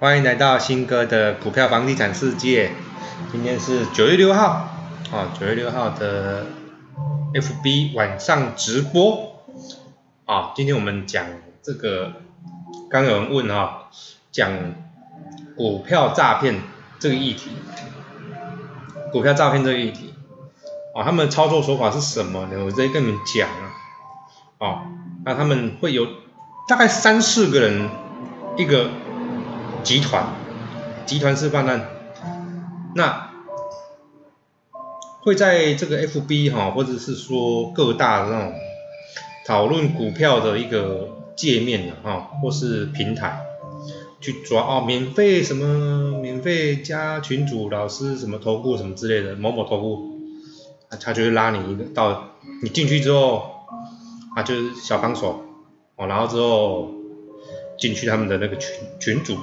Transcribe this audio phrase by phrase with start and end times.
[0.00, 2.70] 欢迎来到新哥的股票房地产世界。
[3.32, 4.68] 今天是九月六号，
[5.10, 6.46] 啊，九月六号的
[7.34, 9.42] FB 晚上直播。
[10.24, 11.26] 啊，今天我们讲
[11.64, 12.12] 这个，
[12.88, 13.88] 刚有人问啊，
[14.30, 14.52] 讲
[15.56, 16.60] 股票诈骗
[17.00, 17.50] 这个议题。
[19.10, 20.14] 股票诈骗这个议题，
[20.94, 22.64] 啊，他们操作手法是什么呢？
[22.64, 23.66] 我直接跟你们讲啊，
[24.58, 24.82] 哦，
[25.24, 26.06] 那他们会有
[26.68, 27.90] 大概三四个人
[28.56, 28.88] 一个。
[29.88, 30.34] 集团，
[31.06, 31.80] 集团式泛滥，
[32.94, 33.30] 那
[35.22, 38.52] 会在这个 FB 哈，或者是说各大那种
[39.46, 43.40] 讨论股票的一个界面的哈，或是平台
[44.20, 50.20] 去抓哦，免费什么免费加群主老师什么投顾什么之类的某某投顾，
[51.00, 53.52] 他就会拉你一个到你进去之后，
[54.36, 55.42] 啊就是小帮手
[55.96, 56.92] 哦，然后之后
[57.78, 58.70] 进去他们的那个群
[59.00, 59.38] 群主。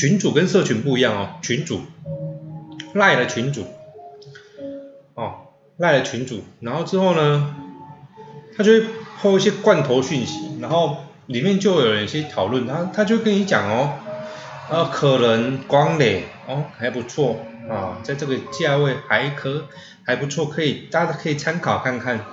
[0.00, 1.82] 群主跟社群不一样哦，群主
[2.94, 3.66] 赖了群主，
[5.12, 7.54] 哦赖了群主，然后之后呢，
[8.56, 8.84] 他就会
[9.18, 13.92] 抛一些罐头讯息，然后里面就有一些讨论，他他就跟你讲哦，
[14.70, 17.36] 呃可能光磊哦还不错
[17.68, 19.66] 啊，在这个价位还可
[20.02, 22.24] 还不错，可以大家可以参考看看，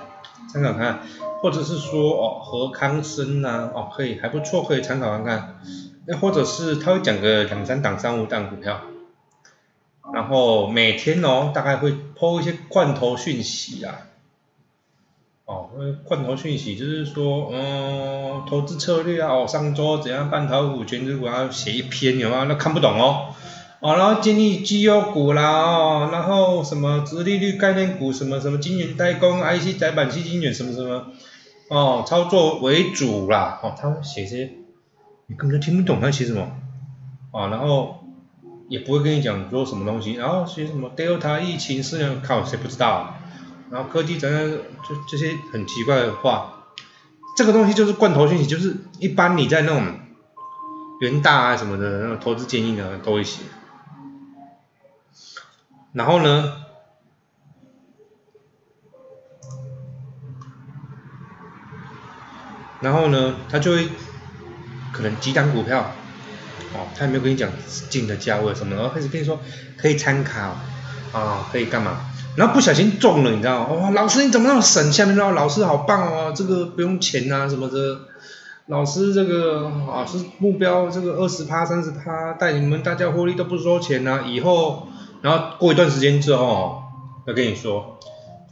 [0.50, 1.00] 参考看，
[1.42, 5.60] 或者是说哦和康生呐哦可以还不错，可以参考看看。
[6.10, 8.80] 那或者是他会讲个两三档、三五档股票，
[10.14, 14.06] 然后每天哦大概会抛一些罐头讯息啊，
[15.44, 15.68] 哦，
[16.04, 22.46] 罐头讯息就是说，嗯，投资策略啊，哦，上周怎样办投股、全职股啊，写一篇有吗？
[22.48, 23.34] 那看不懂哦，
[23.80, 31.08] 哦，然后建议绩优股啦，哦，然后什么直利率概念股，什么什么金圆代工、IC 载板、基金卷什么什么，
[31.68, 34.52] 哦，操作为主啦，哦，他会写些。
[35.30, 36.50] 你根本听不懂他写什么，
[37.32, 38.02] 啊，然后
[38.66, 43.14] 也不会跟你讲说什么东西，然后写什么 Delta 疫情是要靠谁不知道，
[43.70, 46.64] 然后科技怎样，就这些很奇怪的话，
[47.36, 50.00] 这个东西就是罐头信息，就是一般你在那种
[51.02, 53.42] 元大啊什么的那种投资建议呢都会写，
[55.92, 56.54] 然后呢，
[62.80, 63.90] 然后呢，他就会。
[64.92, 65.92] 可能几档股票，
[66.74, 67.50] 哦，他也没有跟你讲
[67.88, 69.40] 进的价位什么，然后开始跟你说
[69.76, 70.56] 可以参考，
[71.12, 72.00] 啊，可以干嘛？
[72.36, 73.74] 然后不小心中了，你知道吗？
[73.74, 74.92] 哇，老师你怎么那么省？
[74.92, 78.02] 下面说老师好棒哦，这个不用钱啊什么的，
[78.66, 84.86] 老师这个啊是目标这个二十趴三十趴，带你们大家获利都不收钱啊，以后，
[85.22, 86.82] 然后过一段时间之后，
[87.26, 87.98] 要跟你说，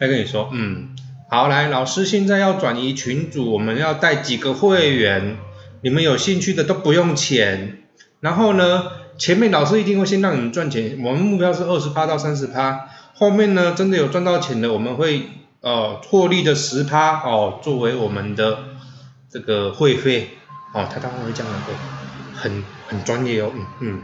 [0.00, 0.96] 再跟你说，嗯，
[1.30, 5.36] 好来，老师现在要转移群组，我们要带几个会员。
[5.86, 7.84] 你们有兴趣的都不用钱，
[8.18, 15.28] 然后呢，前面老师一定会先让你们赚钱，我们目标是二十趴到三十趴，后面呢真的有赚到钱的，我们会
[15.60, 18.58] 呃获利的十趴哦作为我们的
[19.30, 20.30] 这个会费。
[20.74, 21.58] 哦，他当然会这样的，
[22.34, 24.00] 很很专业哦，嗯嗯，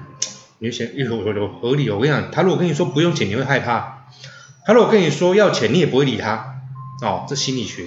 [0.60, 4.06] 你就想有有有合理哦，我跟你讲，他如果跟你说不用钱，你会害怕，
[4.64, 6.60] 他如果跟你说要钱，你也不会理他。
[7.02, 7.86] 哦，这心理学，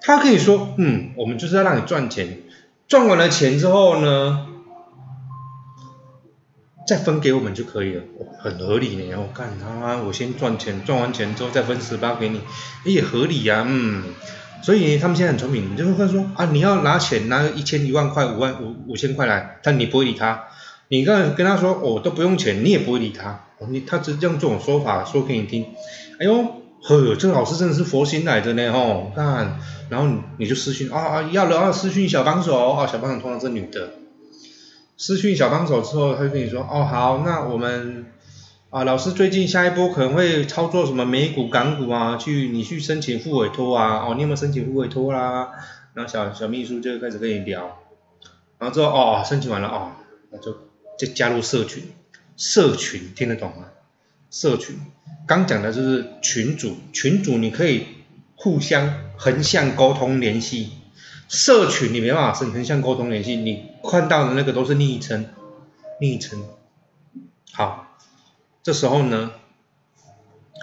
[0.00, 2.42] 他跟你说嗯，我们就是要让你赚钱。
[2.88, 4.46] 赚完了钱之后呢，
[6.86, 8.02] 再分给我们就可以了，
[8.38, 9.14] 很合理呢。
[9.16, 12.40] 我干他妈，我先赚钱，赚完钱之后再分十八给你，
[12.84, 14.02] 也合理呀，嗯。
[14.62, 20.44] 所以他们现在很聪明，就会说啊，你要拿钱拿一千一万块五万五五千块来，但你不会理他。
[20.88, 23.46] 你刚跟他说我都不用钱，你也不会理他。
[23.68, 25.66] 你他只用这种说法说给你听，
[26.20, 26.61] 哎呦。
[26.82, 33.90] 呵，这个老师真的是佛心来的呢，吼，看，然后你就私讯啊啊，要了啊，私讯小帮手啊，小帮手通常是女的，
[34.96, 38.06] 私讯小帮手之后，他就跟你说，哦好，那我们
[38.70, 45.50] 啊，老师最近下一波可能会操作什么美股、港股啊，去你去申请副委托啊，哦，你有没有申请副委托啦？
[45.94, 47.78] 然后小小秘书就开始跟你聊，
[48.58, 49.92] 然后之后哦，申请完了哦，
[50.32, 50.52] 那就
[50.98, 51.84] 就加入社群，
[52.36, 53.66] 社群听得懂吗？
[54.30, 54.80] 社群。
[55.26, 57.86] 刚讲的就是群主，群主你可以
[58.34, 60.70] 互相横向沟通联系，
[61.28, 65.26] 社群你没办法是横向沟通联系，你看到的那个都是昵称，
[66.00, 66.44] 昵称。
[67.52, 67.96] 好，
[68.62, 69.30] 这时候呢，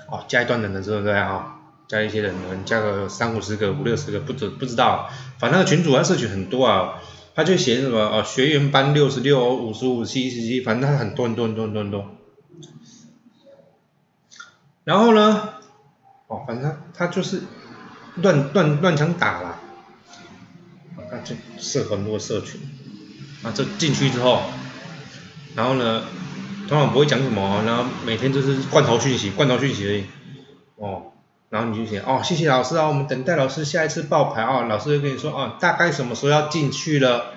[0.08, 1.56] 哦，加一段人的时候对啊？
[1.88, 5.10] 加一些人，可能加个三五十个、五六十个，不知不知道，
[5.40, 7.02] 反正群主啊社群很多啊，
[7.34, 12.06] 他就写什么哦，学员班六十六、五十五、七十七，反正他很多很多很多很多。
[14.90, 15.50] 然后呢，
[16.26, 17.44] 哦，反正他就是
[18.16, 19.60] 乱乱乱枪打啦，
[21.12, 22.60] 他就设很多社群，
[23.44, 24.42] 啊，这进去之后，
[25.54, 26.02] 然后呢，
[26.68, 30.06] 通常不会讲什么，然后每天就是罐头讯息，罐头讯息而已，
[30.78, 31.12] 哦，
[31.52, 34.42] 然后你就写哦，谢谢老师啊，我们等待老师下一次报牌。
[34.42, 37.34] 啊，老师就跟你说哦，大概什么时候要进去了，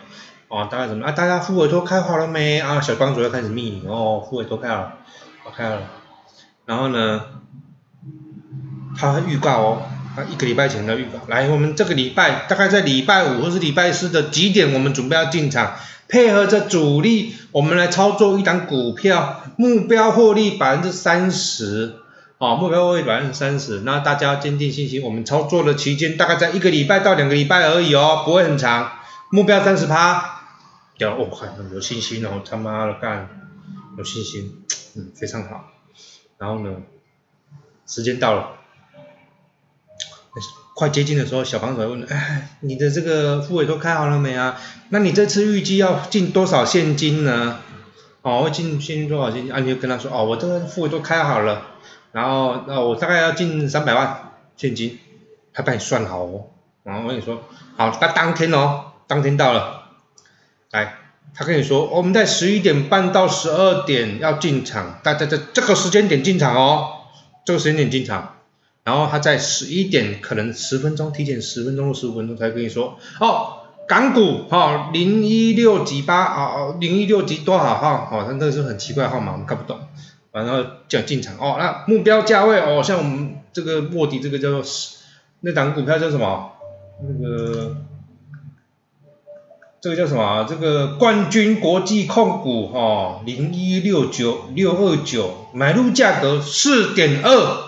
[0.49, 2.61] 哦，大概什么啊，大家副委托开好了没？
[2.61, 2.81] 啊？
[2.81, 3.87] 小帮主要开始密你。
[3.87, 4.93] 哦，副委托开好了，
[5.55, 5.83] 开好了，
[6.73, 7.21] 然后呢，
[8.97, 9.83] 他预告哦。
[10.17, 15.75] 他，一个礼拜前的预告，来，我们这个礼拜大概在礼拜五或是礼拜四的几点，我们准备要进场，
[16.09, 21.95] 配合着主力，我们来操作一档股票，目标获利百分之三十，
[22.37, 28.93] 哦，目标获利百分之三十，那大家坚定信心，我们操作的期间大概在一个礼拜到两个礼拜而已哦，不会很长，
[29.31, 30.43] 目标三十趴，
[30.99, 33.29] 要我看有信心哦，他妈的干，
[33.97, 34.63] 有信心，
[34.95, 35.72] 嗯，非常好，
[36.43, 36.75] 然后呢，
[37.87, 38.57] 时间到了。
[40.75, 44.59] 快接近的时候，小房主问：哎，你的这个副委托开好了没啊？
[44.89, 47.61] 那你这次预计要进多少现金呢？
[48.23, 49.53] 哦，会进现金多少现金？
[49.53, 51.63] 啊，你就跟他说：哦，我这个副委托开好了，
[52.11, 54.99] 然后那我大概要进三百万现金，
[55.53, 56.47] 他帮你算好哦。
[56.83, 57.45] 然后我跟你说，
[57.77, 59.91] 好，那当天哦，当天到了，
[60.73, 60.97] 来，
[61.35, 66.89] 他跟你说，我们在十一点半到十二点要进场，大家在这个时间点进场哦，
[67.45, 68.37] 这个时间点进场。
[68.85, 78.09] 然后他在十一点，可能十分钟提前十分钟或十五分钟才跟你说，哦，港股哈零一六几八啊，零一六几多少号？
[78.11, 79.79] 哦，他那个是很奇怪的号码，我们看不懂。
[80.33, 84.63] 然后叫进场哦，那目标价位哦，像我们这个卧底这个叫做
[85.41, 86.53] 那档股票叫什么？
[87.03, 87.77] 那个
[89.83, 90.47] 这个叫什么？
[90.49, 97.65] 这个冠军国际控股哈零一六九六二九，买入价格四点二。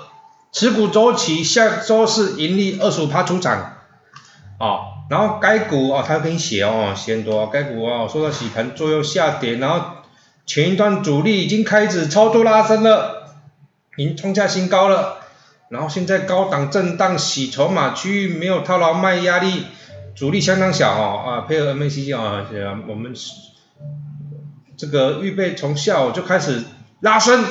[0.52, 3.78] 持股周期下周是盈利二十五趴出场，
[4.61, 9.84] 哦，然后该股哦，他给你写哦，写很多，该股哦受到洗盘左右下跌，然后
[10.46, 13.34] 前一段主力已经开始操作拉升了，
[13.96, 15.17] 已经创下新高了，
[15.69, 19.64] 然后现在高档震荡洗筹码区域没有套牢卖压力，
[20.14, 22.46] 主力相当小哦，啊，配合 MACD 啊，
[22.88, 23.12] 我们
[24.76, 26.62] 这个预备从下午就开始
[27.00, 27.44] 拉升，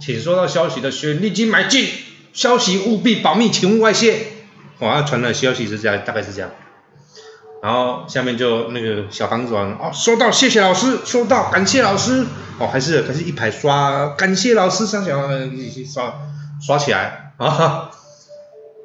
[0.00, 1.88] 请收到消息的学员立即买进。
[2.32, 4.26] 消息务必保密，请勿外泄。
[4.78, 6.50] 我要传的消息是这样，大概是这样。
[7.62, 12.26] 然后下面就那个小房子哦，收到，谢谢老师，收到，感谢老师。
[12.58, 16.12] 哦，还是还是一排刷，感谢老师，上小一起刷
[16.60, 17.90] 刷起来啊。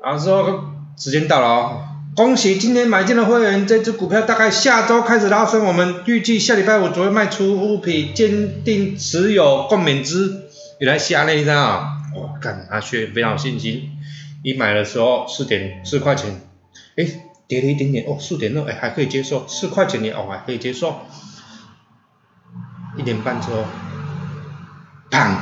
[0.01, 1.83] 然后说时间到了哦，
[2.21, 10.43] 恭喜今天买进的会员，这只股票大概下周开始拉升，我们预计下礼拜五左右卖出物品，坚定持有共勉之。
[10.79, 11.97] 原来下那一张啊。
[12.15, 13.89] 哇，干阿薛非常有信心，
[14.43, 16.41] 一买的时候四点四块钱，
[16.95, 17.07] 哎，
[17.47, 20.99] 跌了一点点，哦，四点六，哎，还可以接受，四块钱也哦还可以接受，
[22.99, 23.63] 一点半之后，
[25.09, 25.37] 砰，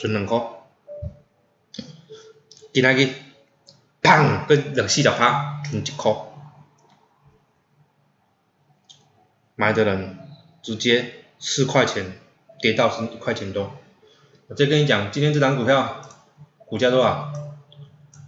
[0.00, 0.40] 存两块，
[2.72, 3.10] 今仔日，
[4.02, 6.12] 砰，跟两四条趴，存一块，
[9.56, 10.18] 买的人
[10.62, 12.18] 直接四块钱
[12.60, 13.72] 跌到是一块钱多，
[14.48, 16.02] 我再跟你讲，今天这张股票。
[16.66, 17.30] 股价多少？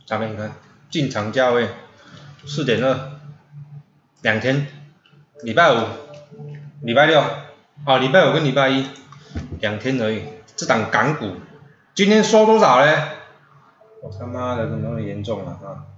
[0.07, 0.53] 咱们你看，
[0.91, 1.67] 进场价位
[2.45, 3.13] 四点二，
[4.21, 4.67] 两天，
[5.41, 5.87] 礼拜五、
[6.83, 7.23] 礼拜六，
[7.87, 8.87] 啊，礼拜五跟礼拜一，
[9.61, 10.25] 两天而已。
[10.57, 11.37] 这档港股
[11.95, 12.99] 今天收多少嘞？
[14.05, 15.89] 我他妈的，怎么那么严重了啊？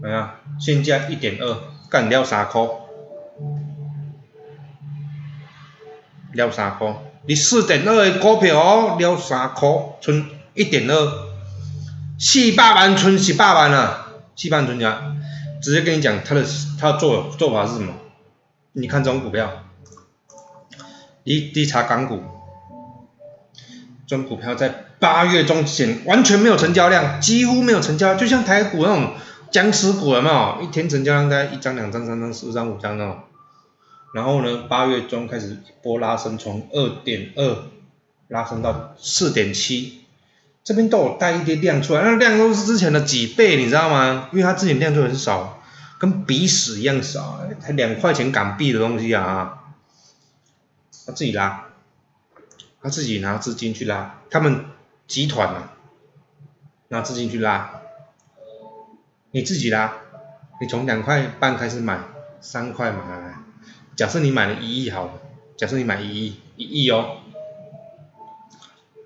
[0.00, 0.36] 怎么样？
[0.58, 1.58] 现价一点二，
[1.90, 2.62] 干掉三块，
[6.32, 6.96] 了三块。
[7.26, 9.68] 你四点二的股票哦，了三块，
[10.00, 10.24] 存
[10.54, 11.28] 一点二，
[12.18, 15.14] 四百万存十百万啊，四百万存下，
[15.60, 16.42] 直接跟你讲他的
[16.80, 17.92] 他的做做法是什么？
[18.72, 19.50] 你看这种股票，
[21.24, 22.22] 一低查港股，
[24.06, 29.14] 这种股票在八月中前完全没有成交量，几乎没有成交，就像台股那种
[29.50, 30.58] 僵尸股了嘛？
[30.62, 33.18] 一天成交量在一张、两张、三张、四张、五张那种。
[34.12, 37.64] 然后呢，八月中开始一波拉升，从二点二
[38.28, 40.04] 拉升到四点七，
[40.62, 44.28] 这边都有带一点量出来，那量都是之前的几倍，你知道吗？
[44.32, 45.62] 因为它之前量就很少，
[45.98, 49.58] 跟鼻屎一样少，才两块钱港币的东西啊，
[51.06, 51.66] 他自己拉，
[52.82, 54.64] 他自己拿资金去拉，他们
[55.10, 55.72] 集团啊，
[56.86, 57.82] 拿资金去拉，
[59.32, 59.92] 你自己拉，
[60.60, 61.98] 你从两块半开始买，
[62.40, 63.34] 三块买。
[63.96, 65.12] 假设你买了一亿好了，
[65.56, 67.16] 假设你买一亿，一亿哦，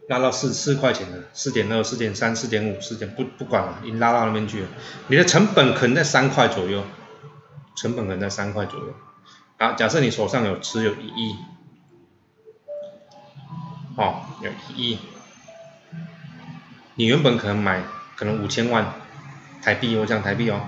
[0.06, 4.68] 拉到四四块钱了，四点二、四点三、四点五、四点不不管了，已经拉到那边去了。
[5.08, 6.84] 你的成本可能在三块左右，
[7.75, 8.92] 成本可能在三块左右。
[9.56, 11.37] 啊，假设你手上有持有一亿，
[13.96, 14.99] 哦，有一亿。
[16.96, 17.82] 你原本可能买
[18.16, 18.94] 可能五千万
[19.62, 20.60] 台币，我讲台币哦，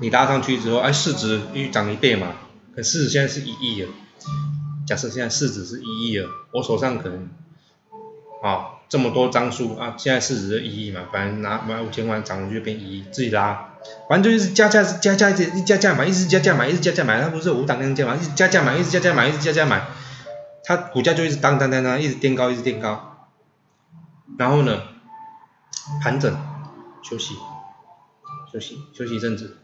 [0.00, 2.34] 你拉上去之后，哎，市值又涨一倍嘛，
[2.76, 3.88] 可市值现在是一亿了。
[4.86, 7.30] 假设现在市值是一亿了，我手上可能，
[8.42, 13.70] 啊，这么多张数啊，现在市值是一亿嘛，反正拿买五千万涨就变一亿，自己拉，
[14.10, 19.86] 反正就是加价加价一直加价买，一直加价买，一直加价买，它不是五档量价嘛，一直加价买，一直加价买，一直加价买，
[20.64, 23.28] 它股价就一直当当当当，一直垫高，一直垫高，
[24.36, 24.82] 然后呢？
[26.02, 26.34] 盘整，
[27.02, 27.34] 休息，
[28.52, 29.58] 休息，休息一阵子。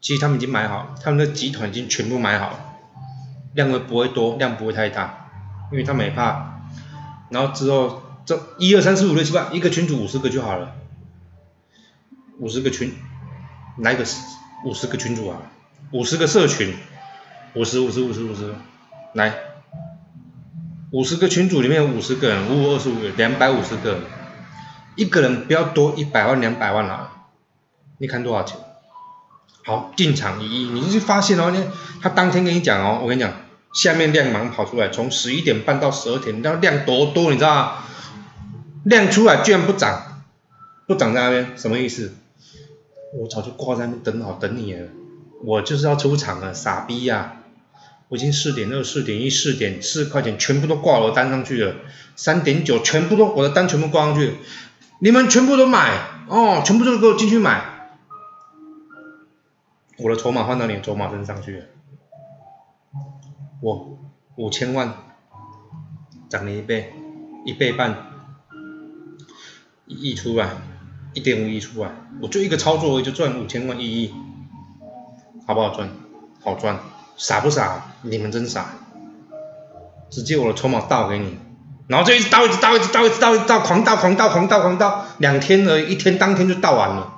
[0.00, 2.60] 其实他们已经买好，他们的集团已经全部买好了，
[3.54, 5.28] 量会不会多，量不会太大，
[5.72, 6.60] 因为他们也怕。
[7.30, 10.76] 然后之后这一二三四五六七八，一个群组五十个就好了，
[12.38, 12.94] 五十个群，
[13.78, 14.04] 来个
[14.64, 15.42] 五十个群组啊，
[15.90, 16.74] 五十个社群，
[17.54, 18.54] 五十五十五十五十，
[19.14, 19.34] 来，
[20.92, 23.98] 五十个群组里面有五十个人，五五二十五，两百五十个。
[24.98, 27.12] 一个人不要多一百万两百万了，
[27.98, 28.58] 你看多少钱？
[29.64, 31.64] 好，进场一亿，你就发现哦，你
[32.02, 33.32] 他当天跟你讲哦，我跟你讲，
[33.72, 37.84] 下面量盲跑出来，从十一点半到十二点，你知道量多多，你知道吗？
[38.82, 40.24] 量出来居然不涨，
[40.88, 42.16] 不涨在那边，什么意思？
[43.14, 44.88] 我早就挂在那边等好等你了，
[45.44, 47.36] 我就是要出场了，傻逼呀！
[48.08, 51.74] 我已经四点二、四点一、四点四块钱全部都挂我的单上去了，
[52.16, 54.32] 三点九全部都我的单全部挂上去。
[55.00, 57.62] 你们全部都买哦，全部都给我进去买，
[59.96, 61.66] 我的筹码换到你的筹码身上去了，
[63.60, 63.98] 我
[64.34, 64.94] 五千万
[66.28, 66.92] 涨了一倍，
[67.44, 68.06] 一倍半，
[69.86, 70.50] 一亿出来，
[71.14, 71.90] 一点五亿出来，
[72.20, 74.12] 我就一个操作我就赚五千万一亿，
[75.46, 75.88] 好不好赚？
[76.42, 76.78] 好赚，
[77.16, 77.94] 傻不傻？
[78.02, 78.70] 你们真傻，
[80.10, 81.38] 直接我的筹码倒给你。
[81.88, 87.14] 然后就一直倒，一直倒，一直倒，一直倒，一直倒，狂倒，狂倒，狂倒，狂倒，两天而已，一天当天就倒完了，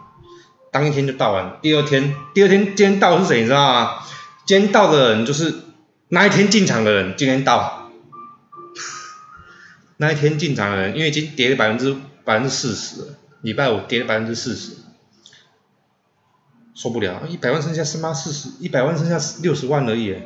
[0.70, 1.58] 当一天就倒完。
[1.60, 3.98] 第二天，第二天今天倒是谁，你知道吗？
[4.46, 5.54] 今天倒的人就是
[6.08, 7.90] 那一天进场的人，今天倒。
[9.98, 14.76] 那一天进场的人，因为已经跌了百分之百分之四十，礼拜五跌了百分之四十，
[16.76, 18.14] 受不了，一百万剩下是吗？
[18.14, 20.16] 四十，一百万剩下六十万而已，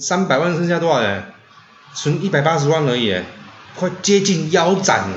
[0.00, 1.22] 三百万剩下多少人？
[1.94, 3.22] 存一百八十万而已。
[3.76, 5.16] 快接近腰斩了，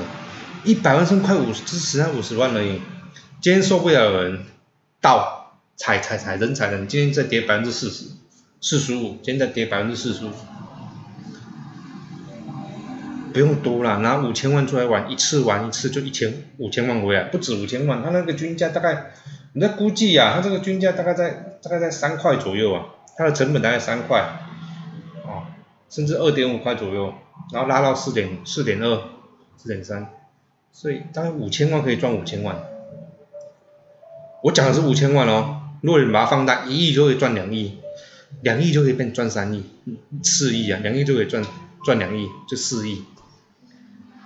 [0.64, 2.80] 一百万剩快五十，只剩五十万而已。
[3.40, 4.44] 今天受不了人，
[5.00, 8.06] 到踩踩踩人踩人，今天再跌百分之四十，
[8.60, 10.30] 四十五，今天再跌百分之四十五。
[13.32, 19.12] 不用多了，拿五千万出来玩，一次玩一次就一千五千万回来，不止五千万，他那个均价大概，
[19.52, 22.86] 你在估计呀，他这个均价大概在大概在三块左右啊，
[23.16, 24.47] 它的成本大概三块，
[25.88, 27.14] 甚至二点五块左右。
[27.52, 29.00] 然后拉到四点四点二，
[29.56, 30.08] 四点三，
[30.72, 32.64] 所以大概五千万可以赚五千万。
[34.42, 37.78] 我讲的是五千万哦，如果你把它放大，一亿就可以赚两亿，
[38.42, 39.64] 两亿就可以变赚三亿，
[40.22, 41.44] 四亿啊，两亿就可以赚
[41.84, 43.04] 赚两亿，就四亿，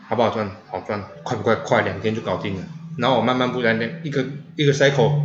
[0.09, 0.51] 好不好赚？
[0.71, 1.55] 好赚，快不快？
[1.57, 2.63] 快，两天就搞定了。
[2.97, 4.25] 然后我慢慢不然一个
[4.57, 5.21] 一个 cycle，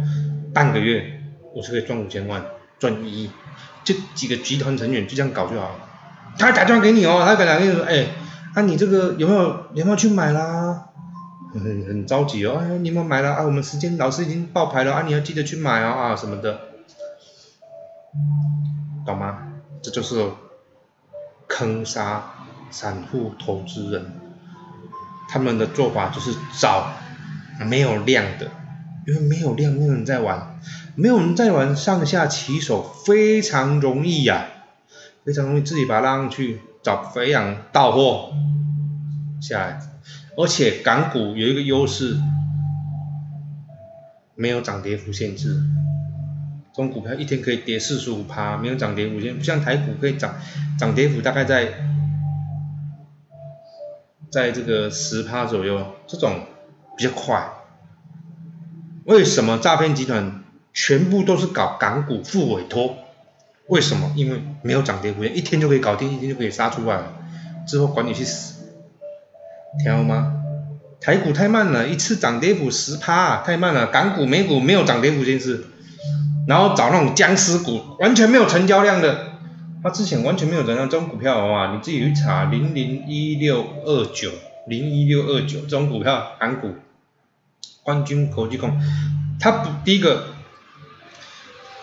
[0.54, 1.22] 半个月
[1.54, 2.46] 我就可以赚五千万，
[2.80, 3.30] 赚一亿，
[3.86, 5.87] 就几个集团成员就这样搞就好了。
[6.38, 8.08] 他打电话给你哦，他打电话给你说，哎，
[8.54, 10.90] 啊你这个有没有有没有去买啦？
[11.54, 13.44] 很很着急哦，哎你有没有买了啊？
[13.44, 16.60] 我们时间老师已经爆牌了啊，你要记得去买哦啊什么的，
[19.06, 19.40] 懂吗？
[19.82, 20.30] 这就是
[21.48, 22.24] 坑杀
[22.70, 24.06] 散户投资人，
[25.30, 26.92] 他们的做法就是找
[27.66, 28.48] 没有量的，
[29.08, 30.60] 因为没有量，没有人在玩，
[30.96, 34.46] 没有人在玩，上下其手非常容易呀。
[35.28, 38.32] 非常容易自己把它拉上去，找肥羊到货
[39.42, 39.82] 下来，
[40.38, 42.16] 而且港股有一个优势，
[44.36, 45.62] 没有涨跌幅限制，
[46.72, 50.34] 这种股票一天可以跌四十五趴，没有涨跌幅限，不像台股可以涨
[50.80, 51.74] 涨跌幅大概在
[54.32, 56.40] 在这个十趴左右，这种
[56.98, 57.50] 比较快。
[59.04, 62.96] 为什么诈骗集团全部都是搞港股付委托？
[63.70, 64.12] 为什么？
[64.16, 67.14] 因为没有涨跌幅，一天就可以搞定，一天就可以杀出来了，
[67.68, 68.64] 之后管你去死，
[69.84, 70.34] 听到吗？
[71.02, 73.88] 台股太慢了，一次涨跌幅十趴，太慢了。
[73.88, 75.66] 港股、美股没有涨跌幅限制，
[76.48, 79.34] 然后找那种僵尸股，完全没有成交量的，
[79.84, 84.32] 他之前完全没有成交这种股票的话，你自己去查零零一六二九
[84.66, 86.74] 零一六二九这种股票，港股
[87.84, 88.80] 冠军国际控，
[89.40, 90.24] 它不第一个，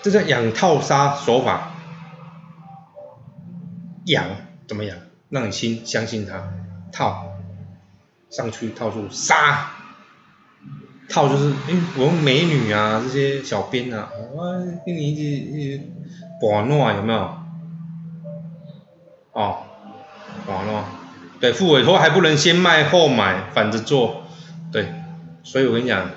[0.03, 1.73] 这叫养套杀手法。
[4.06, 4.25] 养
[4.66, 4.96] 怎么养？
[5.30, 6.49] 让你心相信他，
[6.92, 7.32] 套
[8.30, 9.70] 上去套住杀，
[11.08, 14.52] 套就是哎我们美女啊这些小编啊，我
[14.87, 15.92] 跟你一起一起
[16.42, 17.38] 玩弄有没有？
[19.32, 19.58] 哦，
[20.46, 20.84] 玩弄，
[21.40, 24.23] 对，付委托还不能先卖后买，反着做，
[24.70, 24.92] 对，
[25.42, 26.11] 所以我跟你讲，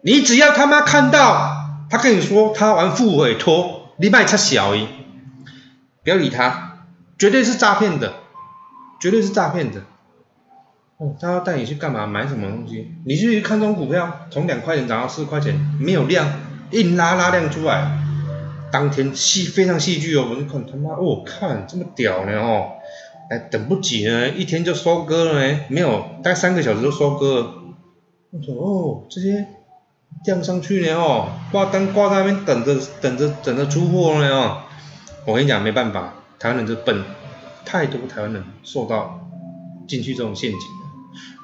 [0.00, 4.88] 你只要他妈看到他跟你说他玩付委托，你卖他小一，
[6.02, 6.73] 不要理他，
[7.18, 8.14] 绝对是诈骗的。
[9.00, 9.82] 绝对是诈骗的，
[10.96, 12.06] 哦，他要带你去干嘛？
[12.06, 12.94] 买什么东西？
[13.04, 16.26] 你去看中股票，从两块钱涨到四块钱，没有量，
[16.70, 17.98] 硬拉拉量出来，
[18.72, 22.70] 当天戏非常戏剧哦，我就看他妈，哦，看这么屌呢哦，
[23.28, 27.54] 哎，等不及呢，一天就收割了呢，没有，大概三个小时就收割了。
[28.30, 29.46] 我说哦，这些
[30.24, 34.62] 降上去呢哦，挂单挂在那边等着等着等着出货呢哦，
[35.26, 36.14] 我跟你讲没办法，
[36.44, 37.02] 台湾人就笨。
[37.64, 39.26] 太多台湾人受到
[39.88, 40.60] 进去这种陷阱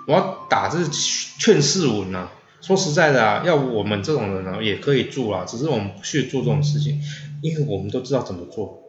[0.07, 0.78] 我要打这
[1.38, 2.30] 劝世文啊！
[2.61, 7.00] 说实在的啊，要我们这种人啊也可以做啊，只是我们不去做这种事情，
[7.40, 8.83] 因为我们都知道怎么做，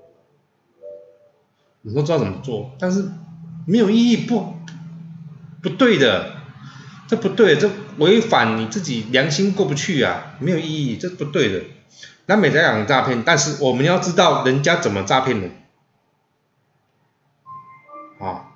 [1.84, 3.06] 我们都知道怎么做，但是
[3.66, 4.54] 没有意义，不
[5.64, 6.34] 不对的，
[7.08, 11.62] 这不对，这违反你自己良心过不去啊，没有意义，这不对的。
[12.26, 15.48] 那美在讲诈骗，但是我们要知道人家怎么诈骗的。
[18.22, 18.54] 啊，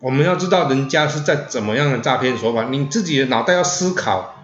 [0.00, 4.34] 我们要知道人家是在怎么样的诈骗手法，你自己的脑袋要思考，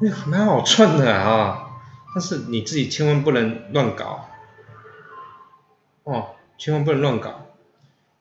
[0.00, 1.70] 那蛮好赚的啊，
[2.14, 4.28] 但是你自己千万不能乱搞，
[6.04, 7.46] 哦，千万不能乱搞，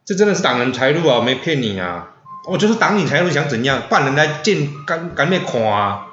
[0.04, 2.14] 这真的是挡人财路啊，没骗你啊，
[2.48, 6.08] 我就是挡你财路，想怎样，办人来见，赶赶紧看啊，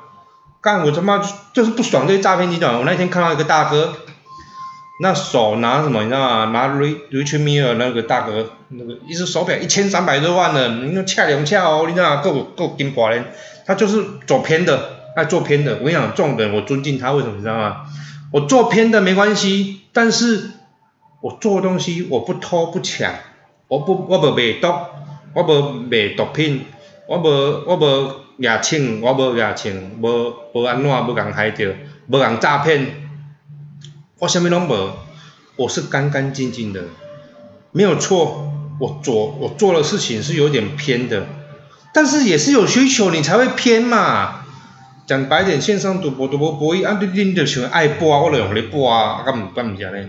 [0.61, 1.19] 干我他妈
[1.55, 3.95] 就是不爽这些诈骗集团，我那天看到一个大哥。
[5.03, 6.03] 那手拿什么？
[6.03, 6.45] 你知道吗？
[6.53, 12.23] 拿 Rich m i r 那个大哥，那个一只手表一千三百多万的，你那恰两恰哦，你知道吗？
[12.23, 13.23] 够够金寡嘞。
[13.65, 15.79] 他就是走偏的，爱做偏的。
[15.79, 17.37] 我跟你讲，这种人我尊敬他，为什么？
[17.37, 17.87] 你知道吗？
[18.31, 20.51] 我做偏的没关系，但是
[21.23, 23.11] 我做东西我不偷不抢，
[23.69, 24.69] 我不我不卖毒，
[25.33, 26.67] 我不卖毒品，
[27.07, 27.29] 我不
[27.67, 31.75] 我不牙钱，我不牙钱，无无安怎无人害着，
[32.09, 33.10] 无人诈骗。
[34.21, 34.93] 我什么拢无，
[35.57, 36.85] 我是干干净净的，
[37.73, 38.47] 没有错。
[38.79, 41.27] 我做我做的事情是有点偏的，
[41.93, 44.45] 但是也是有需求你才会偏嘛。
[45.07, 50.09] 讲白点，线上赌博赌博博弈，啊，你你就想爱博啊，我就用你博啊，啊，干唔干唔是安尼？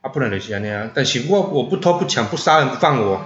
[0.00, 0.90] 啊，不然就是安尼啊。
[0.94, 3.24] 但是我我不偷不抢不杀人不放我，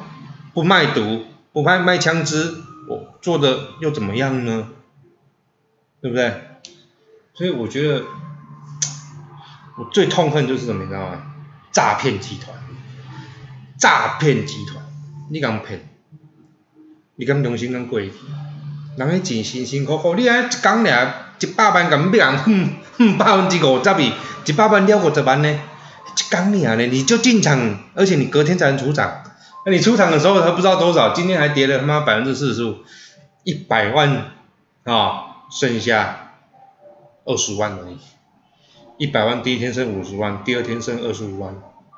[0.53, 2.55] 不卖毒不卖卖枪支，
[2.89, 4.69] 我做的又怎么样呢？
[6.01, 6.33] 对不对？
[7.35, 8.03] 所以我觉得。
[9.79, 11.23] 我最痛恨就是什么，你知道吗？
[11.71, 12.57] 诈骗集团，
[13.79, 14.83] 诈骗集团，
[15.31, 15.89] 你敢骗？
[17.17, 18.01] 你敢良心敢过？
[18.01, 18.11] 人
[18.97, 24.13] 迄钱辛辛苦苦，你安一讲俩一百万，敢要人哼哼百分之五十亿，
[24.47, 25.49] 一百万了五十万呢？
[25.51, 29.23] 一讲俩呢，你就进场，而且你隔天才能出场，
[29.67, 32.79] 那你出场的时候还不知道多少，今天还跌了他妈百分之四十五，
[33.45, 34.33] 一百万
[34.85, 36.33] 啊，剩下
[37.27, 37.99] 二十万而已。
[38.99, 41.55] 一百万第一天剩五十万，第二天剩二十五万，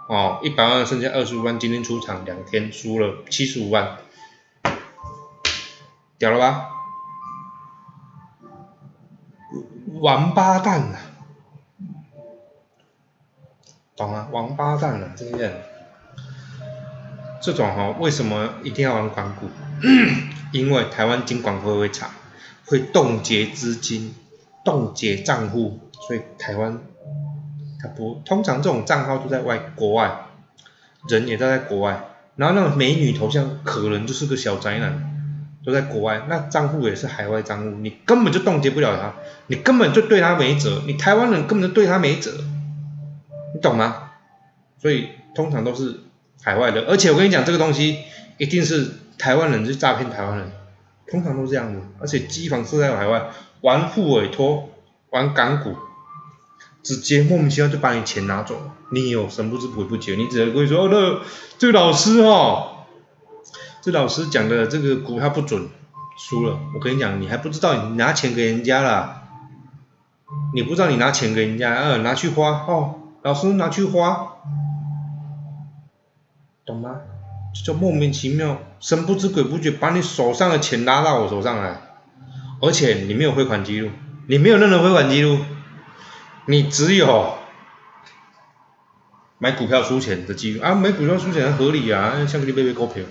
[0.08, 3.98] 哦，一百万剩下二十五万，今天出场两天输了七十五万，
[6.18, 6.70] 屌了吧？
[10.00, 11.00] 王八蛋啊！
[13.96, 14.28] 懂吗？
[14.32, 15.12] 王八蛋啊！
[15.16, 15.62] 这些人，
[17.40, 19.46] 这种哈，为什么一定要玩港股？
[20.50, 22.10] 因为台湾金管会会查，
[22.66, 24.16] 会冻结资金，
[24.64, 25.78] 冻结账户。
[26.08, 26.80] 所以台湾，
[27.82, 30.10] 他不通常这种账号都在外国外，
[31.06, 32.02] 人也在在国外，
[32.36, 39.12] 然后那种美女头像可能就是个小宅男，都在国外，那账户也是海外账户，你根本就冻结不了他，
[39.48, 42.32] 你根本就对他没辙，你台湾人根本就对他没辙，
[43.54, 44.12] 你懂吗？
[44.78, 45.94] 所以通常都是
[46.42, 47.98] 海外的，而且我跟你讲这个东西
[48.38, 50.50] 一定是台湾人去诈骗台湾人，
[51.06, 53.26] 通常都是这样子，而且机房是在海外
[53.60, 54.70] 玩副委托，
[55.10, 55.76] 玩港股。
[56.88, 61.20] 直接莫名其妙就把你钱拿走了，你有神不知鬼不觉，你只能会说哦，那
[61.58, 62.86] 这个老师哦，
[63.82, 65.68] 这老师讲的这个股票不准，
[66.16, 66.58] 输了。
[66.74, 69.24] 我跟你讲，你还不知道你拿钱给人家了，
[70.54, 74.36] 你不知道你拿钱给人家，呃，拿去花哦，老师拿去花，
[76.64, 77.00] 懂吗？
[77.66, 81.82] 就莫名其妙，神不知鬼不觉把你手上的钱拉到我手上来，
[82.62, 83.90] 而且你没有汇款记录，
[84.26, 85.38] 你没有任何汇款记录。
[86.50, 87.34] 你只有
[89.36, 90.74] 买股票输钱的机会啊！
[90.74, 93.04] 买股票输钱合理啊，像给你买买股票，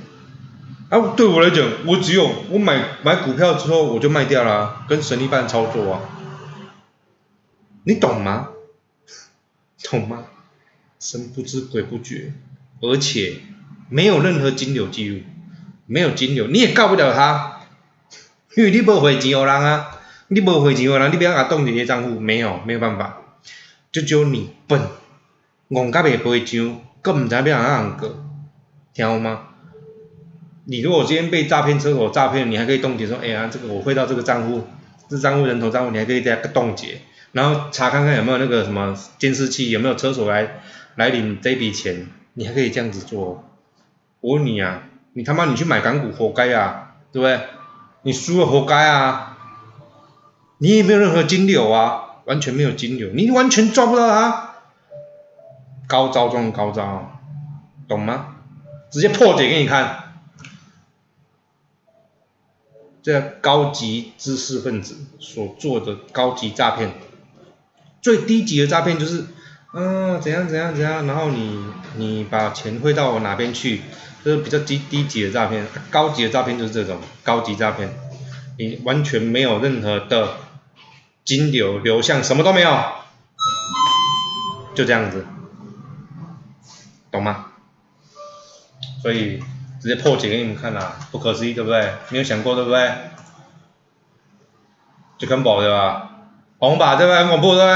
[0.89, 6.01] 啊，对我来讲，我只有我买买股票之后我就卖掉了，跟神力般操作啊，
[7.83, 8.49] 你懂吗？
[9.83, 10.23] 懂吗？
[10.99, 12.33] 神不知鬼不觉，
[12.81, 13.35] 而且
[13.87, 15.21] 没有任何金流记录，
[15.85, 17.61] 没有金流，你也告不了他，
[18.55, 19.91] 因为你无汇钱给人啊，
[20.27, 23.16] 你无汇钱给人，你不要给他冻结账户，没有，没有办法，
[23.91, 24.79] 就只有你笨，
[25.69, 28.09] 憨甲袂会上，佫毋知要安怎过，
[28.93, 29.41] 听有吗？
[30.65, 34.67] 你如果今天被诈骗车手诈骗，你还可以冻结说，哎呀，这个我汇到这个账户，
[35.07, 36.99] 这账户人头账户，你还可以再冻结，
[37.31, 40.59] 然后查看看有没有那个什么监视器，有没有车手来
[40.95, 43.45] 来领这笔钱，你还可以这样子做。
[44.19, 47.39] 我问你啊，你他妈你去买港股活该啊，对不对？
[48.01, 49.37] 你输了活该啊，
[50.57, 54.55] 你也没有任何金流啊，完全没有金流，你完全抓不到他，
[55.87, 57.19] 高招中的高招，
[57.87, 58.35] 懂吗？
[58.91, 60.03] 直接破解给你看。
[63.01, 66.91] 这高级知识分子所做的高级诈骗，
[68.01, 69.25] 最低级的诈骗就是，
[69.73, 73.81] 嗯，怎样怎样怎样，然后你你把钱汇到哪边去，
[74.25, 77.89] 这是比较低低级的诈骗，高级的诈骗就是这种高级诈骗，
[78.57, 80.35] 你完全没有任何的
[81.27, 82.71] 金流流向，什么都没有，
[84.73, 85.27] 就这样子，
[87.11, 87.47] 懂吗？
[89.03, 89.43] 所以。
[89.79, 91.93] 直接破解给你们看啦，不可思议对不对？
[92.09, 92.91] 没有想过对不对？
[95.19, 96.09] 就跟宝对吧？
[96.57, 97.19] 红把对不对？
[97.19, 97.75] 很恐怖对不对？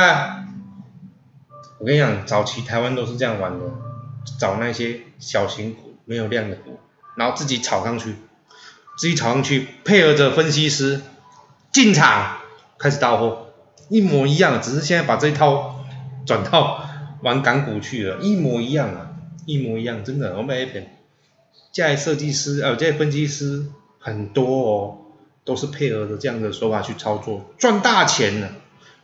[1.77, 3.65] 我跟你讲，早期台湾都是这样玩的，
[4.39, 6.79] 找那些小型股没有量的股，
[7.15, 8.15] 然后自己炒上去，
[8.97, 11.03] 自己炒上去，配合着分析师
[11.71, 12.39] 进场
[12.82, 13.54] 开始到货，
[13.89, 15.86] 一模一样，只是现在把这一套
[16.26, 16.84] 转到
[17.22, 19.12] 玩港股去了，一模一样啊，
[19.46, 20.98] 一模一样，真的，我没骗。
[21.72, 23.67] 在设计师呃，这些分析师
[24.00, 24.98] 很多哦，
[25.46, 28.50] 都是配合着这样的手法去操作，赚大钱呢。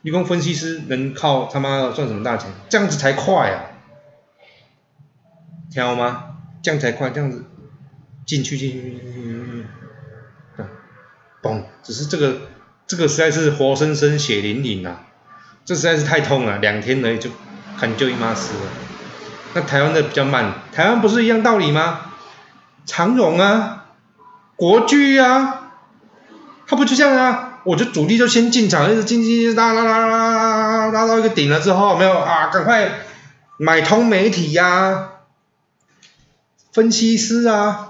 [0.02, 2.50] 一共分析师能靠他妈的赚什么大钱？
[2.70, 3.66] 这样子才快啊！
[5.70, 6.38] 听到吗？
[6.62, 7.46] 这样才快，这样子
[8.26, 9.66] 进去进去进去进去，
[10.58, 10.66] 嗯，
[11.42, 11.63] 嘣！
[11.84, 12.38] 只是这个
[12.88, 15.02] 这个实在是活生生血淋淋啊，
[15.65, 17.30] 这实在是太痛了，两天而已就
[17.78, 18.62] 砍就一妈死了。
[19.54, 22.02] 那台湾的比较慢，台湾不是一样道理吗？
[22.86, 23.88] 长荣啊，
[24.56, 25.71] 国巨啊，
[26.65, 27.60] 他不就这样啊？
[27.63, 32.89] 我就主力就先进场，一直进进进，拉拉拉拉拉拉到一个顶了之后，没有啊，赶快
[33.58, 35.10] 买通媒体呀，
[36.71, 37.89] 分析师啊，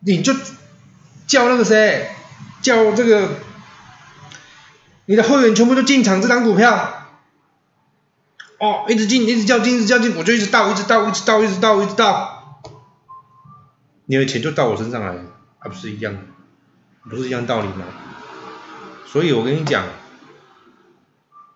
[0.00, 0.34] 你就
[1.26, 2.10] 叫那个谁，
[2.60, 3.30] 叫这个
[5.08, 7.06] 你的会员全部都进场这张股票，
[8.58, 12.60] 哦，一直进，一直叫进，一直叫进，我就一直倒，一直倒，一直倒，一直倒，一直倒。
[14.04, 15.16] 你的钱就到我身上来，
[15.60, 16.14] 还不是一样，
[17.08, 17.86] 不是一样道理吗？
[19.06, 19.82] 所以我跟你讲，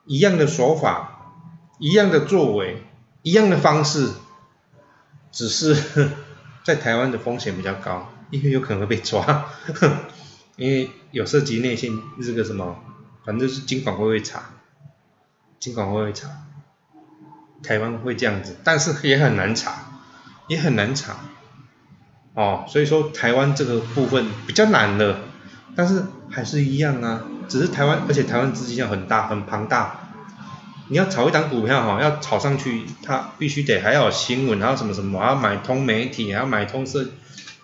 [0.06, 1.34] 一样的手法，
[1.78, 2.82] 一样的作为，
[3.20, 4.08] 一样的方式，
[5.30, 5.76] 只是
[6.64, 9.44] 在台湾的风险比较高，因为有可能会被抓，
[10.56, 12.82] 因为有涉及内线这个什么，
[13.24, 14.50] 反正是金管会会查，
[15.58, 16.28] 金管会会查，
[17.62, 20.00] 台湾会这样子，但是也很难查，
[20.48, 21.16] 也很难查。
[22.34, 25.20] 哦，所以说台湾这个部分比较难的，
[25.76, 30.08] 但是还是一样啊，只是台湾，而且台湾资金要很大很庞大，
[30.88, 37.06] 你要炒一档股票哈，要炒上去，它必须得还要有新闻，还要什么什么，还要买通媒体，还要买通社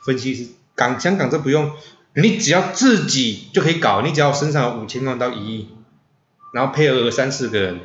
[0.04, 1.72] 分析师，港香港这不用，
[2.22, 5.68] 你只要自己就可以搞，你只要身上有五千万到一亿，
[6.52, 7.80] 然后配合三四个人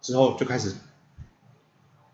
[0.00, 0.74] 之后就开始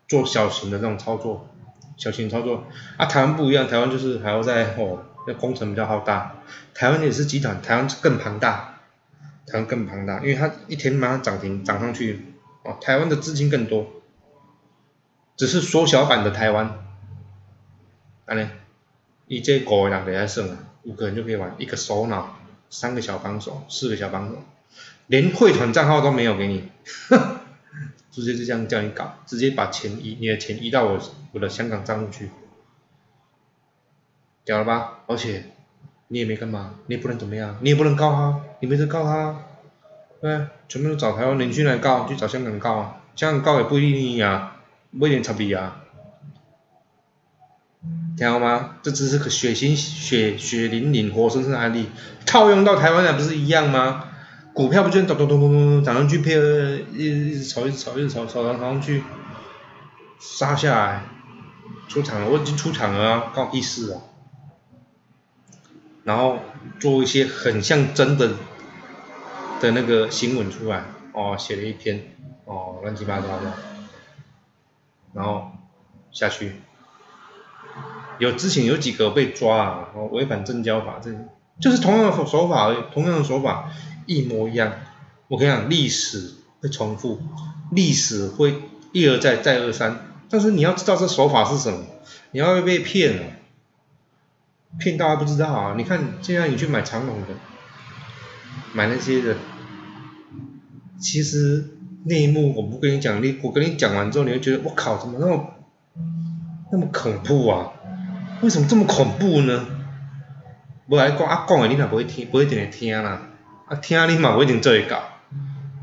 [0.07, 1.49] 做小型的这种操作。
[1.97, 2.63] 小型操作
[2.97, 6.37] 啊，台湾不一样，台湾就是还要在哦，那工程比较浩大。
[6.73, 8.79] 台湾也是集团，台湾更庞大，
[9.47, 13.85] 台湾更庞大，因为它一天马上涨停涨上去，哦，台湾的资金更多，
[15.37, 16.79] 只是缩小版的台湾。
[18.27, 18.49] 安尼，
[19.27, 22.39] 一这五个人在算啊，五个人就可以玩，一个首脑，
[22.71, 24.43] 三个小帮手，四个小帮手，
[25.07, 26.69] 连汇团账号都没有给你。
[28.11, 32.31] 直接就这样叫你搞，直接把钱移，你的钱移到我我的香港账户去，
[34.45, 35.01] 屌了吧？
[35.07, 35.45] 而且
[36.09, 39.45] 你也没干嘛，你也不能怎么样，你也不能告他，你没得告他，
[40.21, 44.57] 对，全部都找台湾人去来告，去找香港告啊，香港告也不一定赢啊，
[44.99, 45.85] 不一定差别啊，
[48.19, 48.79] 听到吗？
[48.83, 51.89] 这只是个血腥、血血淋淋、活生生的案例，
[52.27, 54.07] 套用到台湾来不是一样吗？
[54.53, 59.05] 股票不就咚咚咚咚咚涨上去，配合一一直炒，一直炒，一直炒，炒上上去，
[60.19, 61.05] 杀下来，
[61.87, 64.03] 出场了，我已经出场了啊，关我屁事啊！
[66.03, 66.41] 然后
[66.81, 68.33] 做一些很像真的
[69.61, 73.53] 的那个新闻出来，哦，写了一篇，哦，乱七八糟的，
[75.13, 75.53] 然后
[76.11, 76.55] 下去，
[78.19, 81.11] 有之前有几个被抓啊，哦，违反证交法，这
[81.61, 83.71] 就是同样的手法，同样的手法
[84.07, 84.73] 一模一样。
[85.29, 87.21] 我跟你讲，历史会重复，
[87.71, 89.97] 历史会一而再再而三，
[90.31, 91.85] 但是你要知道这手法是什么，
[92.31, 93.23] 你要被骗了。
[94.79, 95.75] 骗到还不知道啊！
[95.79, 97.29] 你看现在你去买长隆的，
[98.75, 99.35] 买那些的，
[101.01, 101.71] 其实
[102.05, 105.55] 内幕我不跟你讲，你我跟你讲完之后，你会觉得我靠，怎么那么
[106.71, 107.73] 那么恐怖啊？
[108.43, 109.67] 为什么这么恐怖呢？
[110.87, 113.29] 无来讲啊讲的你也不会听，不一定会听啦，
[113.67, 115.03] 啊听你嘛不一定做会到，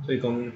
[0.05, 0.51] 所以讲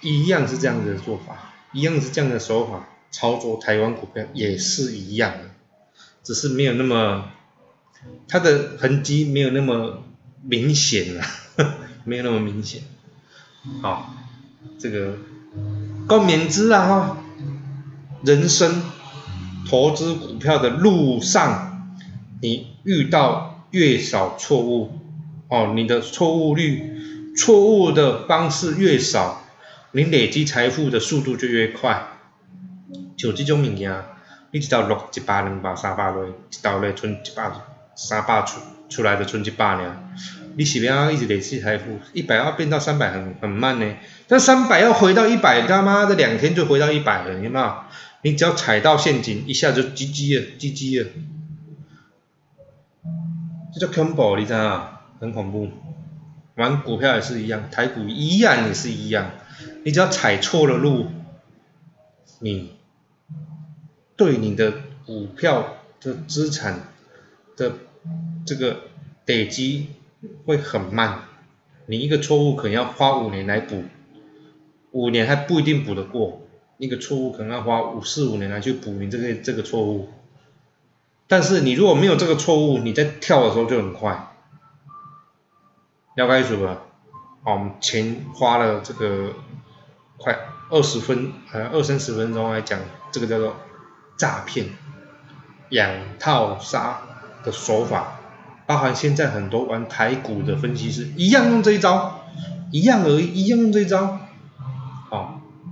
[0.00, 5.38] 一样是这样子的做法，一样是这样的手法操作台湾股票也是一样的。
[6.22, 7.30] 只是没有那么，
[8.26, 10.02] 它的痕迹没有那么
[10.42, 11.24] 明显了，
[12.04, 12.82] 没有那么明显。
[13.80, 14.14] 好，
[14.78, 15.18] 这个
[16.08, 17.18] 共勉之啊哈。
[18.24, 18.82] 人生
[19.68, 21.96] 投资股票的路上，
[22.40, 24.98] 你遇到越少错误，
[25.48, 29.42] 哦，你的错误率、错误的方式越少，
[29.92, 32.08] 你累积财富的速度就越快。
[33.16, 33.92] 就这种物件。
[34.50, 37.50] 你一道落一百、两百、三百落，一道咧存一百、
[37.96, 39.96] 三百出出来的存一百尔，
[40.56, 43.96] 你是要一直累积财富，一百要变到三百很很慢呢。
[44.28, 47.74] 但三百要回到一百，他妈的两天就回到一百了，有没有？
[48.24, 51.10] 你只要踩到陷阱，一下就 GG 了，GG 了。
[53.74, 55.68] 这叫恐怖，你知道吗很恐怖。
[56.54, 59.30] 玩股票也是一样，台股一样也是一样，
[59.84, 61.06] 你只要踩错了路，
[62.40, 62.72] 你。
[64.16, 64.72] 对你的
[65.04, 66.88] 股票的资产
[67.56, 67.72] 的
[68.46, 68.82] 这个
[69.26, 69.88] 累积
[70.46, 71.24] 会很慢，
[71.86, 73.82] 你一个错误可能要花五年来补，
[74.92, 76.43] 五年还不一定补得过，
[76.78, 80.08] 一个错误可能要花五四五年来去补你这个这个错误，
[81.26, 84.34] 但是你如果没有这个错误，你在跳的时候就很快，
[86.16, 86.82] 要开始吧？
[87.42, 89.32] 好，我们前花了这个
[90.16, 90.38] 快
[90.70, 92.80] 二十分呃二三十分钟来讲
[93.12, 93.54] 这个叫做。
[94.16, 94.66] 诈骗、
[95.70, 97.00] 养套杀
[97.42, 98.20] 的手法，
[98.64, 102.20] 包含现在很多玩台股的分析师一样用这一招，
[102.70, 104.20] 一样而已，一样用这一招，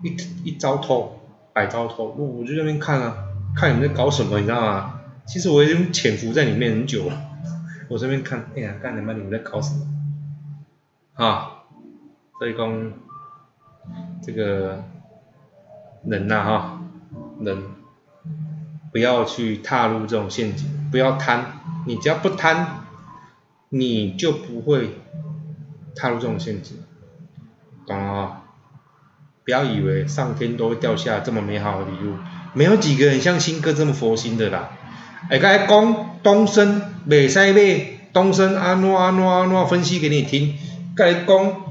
[0.02, 1.20] 一一招透，
[1.52, 3.16] 百招透，我我就那边看啊，
[3.56, 5.00] 看你们在搞什么，你知道吗？
[5.26, 7.20] 其实我已经潜伏在里面很久了，
[7.88, 9.86] 我这边看，哎呀，干你们你们在搞什么，
[11.14, 11.62] 啊，
[12.38, 12.92] 所以讲
[14.22, 14.84] 这个
[16.04, 16.82] 人呐哈，
[17.40, 17.62] 人。
[18.92, 21.46] 不要去踏入这种陷阱，不要贪，
[21.86, 22.84] 你只要不贪，
[23.70, 24.98] 你就不会
[25.94, 26.76] 踏入这种陷阱，
[27.86, 28.41] 懂了啊？
[29.44, 32.14] 不要以为上天都会掉下这么美好的礼物，
[32.54, 34.70] 没有几个人像新哥这么佛心的啦。
[35.30, 40.54] 哎，刚才讲东升未使买，东升安怎安怎安怎分析给你听，
[40.94, 41.62] 刚才讲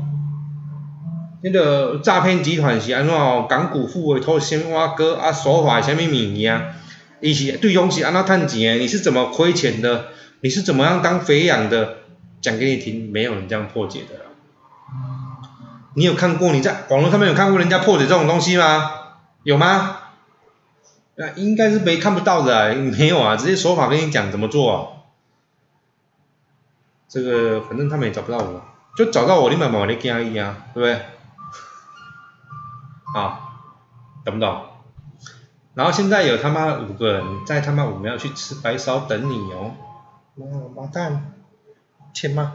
[1.43, 3.13] 那个诈骗集团是安怎，
[3.47, 6.73] 港股富委托先挖哥啊，手法什么物件？
[7.19, 10.05] 一些对东西按照探钱，你是怎么亏钱的？
[10.41, 11.97] 你是怎么样当肥养的？
[12.41, 14.31] 讲给你听，没有人这样破解的。
[15.93, 16.51] 你有看过？
[16.51, 18.91] 你在网络上面有看过人家破解这种东西吗？
[19.43, 19.97] 有吗？
[21.15, 24.97] 那应该是没看不到的，没有啊，直接手法跟你讲怎么做。
[27.10, 28.62] 这个反正他们也找不到我，
[28.95, 31.06] 就找到我，你买买你建议啊，对不对？
[33.13, 33.60] 好，
[34.23, 34.62] 懂不懂？
[35.73, 39.71] 然后现在有他妈五个人在他妈我们要去吃白烧等你哦，
[40.36, 40.45] 妈
[40.84, 41.34] 妈蛋，
[42.13, 42.54] 欠吗？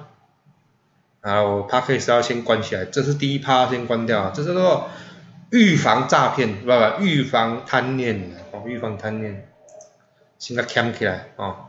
[1.27, 4.89] 啊，我 p a c k a g e 要先关起来，这是第一趴先关掉，这是说
[5.51, 9.49] 预防诈骗，不不，预防贪念，哦，预防贪念，
[10.39, 11.66] 现在 cam 起来哦。